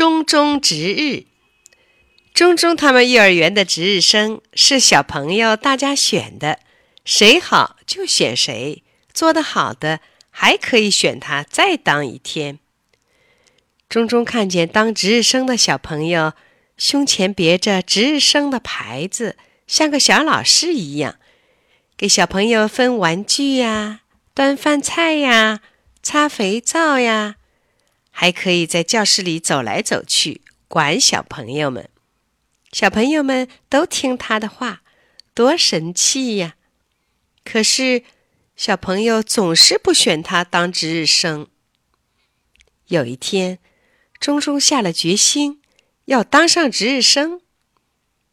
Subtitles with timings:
[0.00, 1.26] 中中值日。
[2.32, 6.58] 中中他们幼儿园的值日生是小朋友大家选的，
[7.04, 8.82] 谁好就选谁，
[9.12, 10.00] 做得好的
[10.30, 12.58] 还可以选他再当一天。
[13.90, 16.32] 中中看见当值日生的小朋友
[16.78, 19.36] 胸前别着值日生的牌子，
[19.66, 21.16] 像个小老师一样，
[21.98, 24.00] 给小朋友分玩具呀、
[24.32, 25.60] 端饭菜呀、
[26.02, 27.36] 擦肥皂呀，
[28.10, 31.88] 还可以在教室里走来走去，管小朋友们。
[32.72, 34.82] 小朋友们都听他的话，
[35.34, 36.54] 多神气呀！
[37.44, 38.04] 可是
[38.54, 41.48] 小朋友总是不选他当值日生。
[42.86, 43.58] 有一天，
[44.20, 45.62] 钟钟下了决心
[46.04, 47.40] 要当上值日生。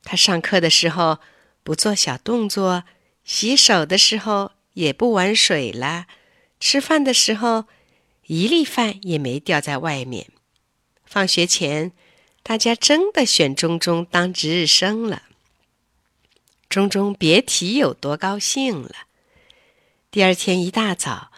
[0.03, 1.19] 他上课的时候
[1.63, 2.83] 不做小动作，
[3.23, 6.05] 洗手的时候也不玩水了，
[6.59, 7.65] 吃饭的时候
[8.27, 10.27] 一粒饭也没掉在外面。
[11.05, 11.91] 放学前。
[12.43, 15.23] 大家真的选钟钟当值日生了，
[16.69, 18.91] 钟钟别提有多高兴了。
[20.09, 21.29] 第二天一大早，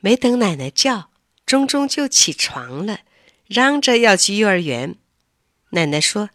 [0.00, 1.10] 没等奶奶叫，
[1.44, 3.00] 钟钟就起床了，
[3.46, 4.96] 嚷着要去幼儿园。
[5.72, 6.30] 奶奶说：“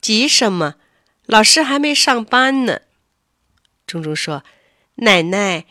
[0.00, 0.76] 急什么？
[1.26, 2.80] 老师还没上班呢。”
[3.86, 4.44] 钟钟说
[5.04, 5.66] ：“奶奶，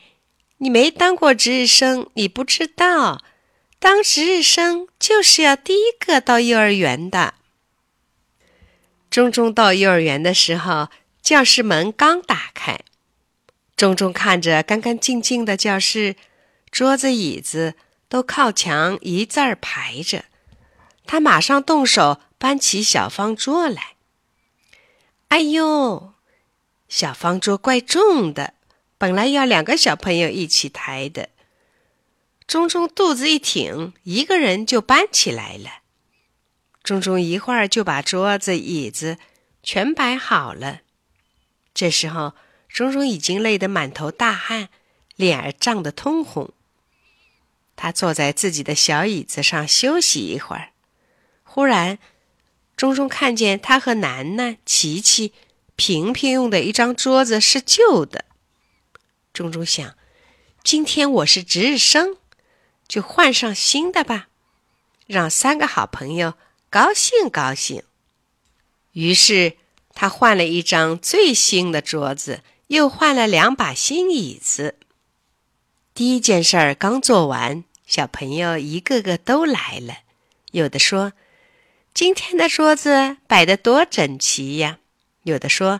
[0.57, 3.23] 你没当过值日生，你不知道，
[3.79, 7.35] 当值日生就是要第一个到幼儿园的。”
[9.09, 10.89] 钟钟到幼儿园的时候，
[11.21, 12.79] 教室门刚打开，
[13.75, 16.15] 钟钟看着干干净净的教室，
[16.69, 17.75] 桌子椅子
[18.09, 20.25] 都靠墙一字儿排着，
[21.05, 23.95] 他马上动手搬起小方桌来。
[25.29, 26.13] 哎呦，
[26.89, 28.53] 小方桌怪重的，
[28.97, 31.29] 本来要两个小朋友一起抬的，
[32.47, 35.81] 钟钟肚子一挺，一个人就搬起来了。
[36.81, 39.17] 钟钟一会儿就把桌子、椅子
[39.61, 40.79] 全摆好了。
[41.73, 42.35] 这时候，
[42.69, 44.69] 钟钟已经累得满头大汗，
[45.17, 46.53] 脸儿涨得通红。
[47.75, 50.69] 他坐在自己的小椅子上休息一会儿。
[51.43, 51.99] 忽然，
[52.77, 55.33] 钟钟看见他和楠楠、琪琪、
[55.75, 58.23] 平平用的一张桌子是旧的。
[59.33, 59.97] 钟钟想：
[60.63, 62.15] 今天我是值日生，
[62.87, 64.27] 就换上新的吧，
[65.05, 66.35] 让三个好朋友。
[66.69, 67.83] 高兴高兴，
[68.91, 69.55] 于是
[69.93, 74.75] 他换了一张最新的桌子，又换了两把新椅子。
[75.93, 79.99] 第一件事儿刚做完，小朋友一个个都来了。
[80.51, 81.13] 有的说
[81.95, 84.79] ：“今天的桌子摆得多整齐呀！”
[85.23, 85.79] 有的说：“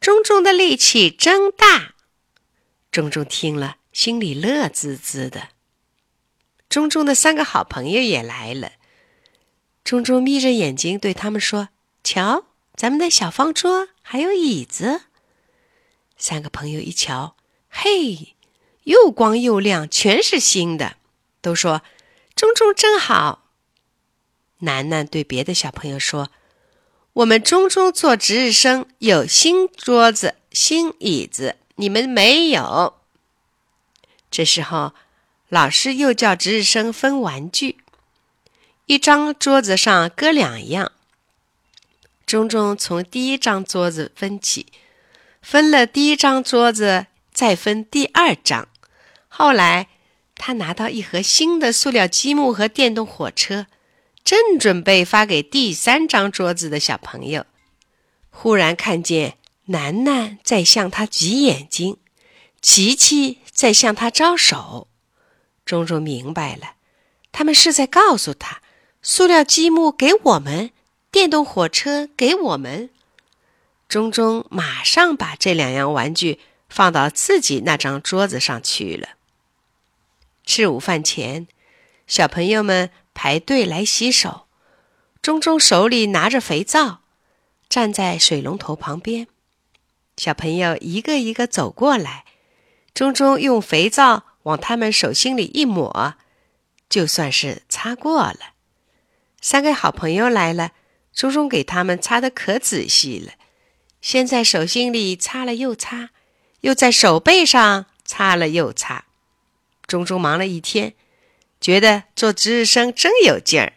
[0.00, 1.94] 钟钟的力气真大。”
[2.90, 5.50] 钟钟听了，心里乐滋滋的。
[6.76, 8.72] 钟钟的三个好朋友也来了。
[9.82, 11.70] 钟钟眯着眼睛对他们说
[12.04, 12.44] ：“瞧，
[12.74, 15.00] 咱们的小方桌还有椅子。”
[16.18, 17.34] 三个朋友一瞧，
[17.70, 18.36] 嘿，
[18.82, 20.98] 又光又亮，全是新的，
[21.40, 21.80] 都说
[22.36, 23.46] ：“钟钟真好。”
[24.60, 26.28] 楠楠对别的小朋友说
[27.14, 32.98] ：“我们钟钟做值日生，有新桌子、新椅子，你们没有。”
[34.30, 34.92] 这时候，
[35.48, 37.78] 老师又叫值日生分玩具。
[38.86, 40.92] 一张桌子上搁两样。
[42.24, 44.66] 钟钟从第一张桌子分起，
[45.40, 48.68] 分了第一张桌子，再分第二张。
[49.28, 49.88] 后来，
[50.34, 53.66] 他拿到一盒新的塑料积木和电动火车，
[54.24, 57.46] 正准备发给第三张桌子的小朋友，
[58.30, 59.36] 忽然看见
[59.66, 61.98] 楠楠在向他挤眼睛，
[62.60, 64.88] 琪琪在向他招手。
[65.66, 66.76] 钟钟明白了，
[67.32, 68.62] 他们是在告诉他。
[69.02, 70.70] 塑料积木给我们，
[71.10, 72.90] 电动火车给我们。
[73.88, 79.10] 钟钟马上把这两样玩具放到自己那张桌子上去了。
[80.44, 81.46] 吃午饭前，
[82.06, 84.46] 小朋友们排队来洗手。
[85.22, 87.00] 钟钟手里拿着肥皂，
[87.68, 89.26] 站在水龙头旁边。
[90.16, 92.24] 小朋友一个一个走过来，
[92.94, 96.14] 钟钟用肥皂往他们手心里一抹，
[96.88, 98.54] 就算是擦过了。
[99.40, 100.70] 三个好朋友来了，
[101.12, 103.32] 钟钟给他们擦的可仔细了，
[104.00, 106.10] 先在手心里擦了又擦，
[106.60, 109.06] 又在手背上擦了又擦。
[109.88, 110.94] 钟钟忙了一天，
[111.60, 113.72] 觉得做值日生真有劲儿，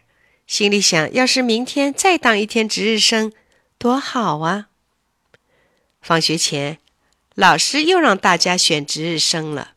[0.45, 3.33] 心里想：要是明天再当一天值日生，
[3.79, 4.67] 多好啊！
[5.99, 6.77] 放学前，
[7.33, 9.73] 老师又让大家选值日生了。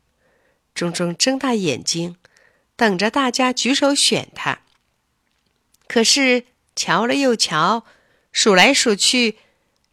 [0.74, 2.16] 钟钟睁大眼睛，
[2.76, 4.60] 等着大家举手选他。
[5.86, 7.84] 可是瞧了又瞧，
[8.32, 9.38] 数来数去，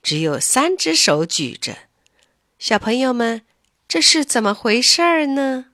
[0.02, 1.78] 只有三只手举着。
[2.58, 3.42] 小朋友们，
[3.88, 5.69] 这是怎么回事儿呢？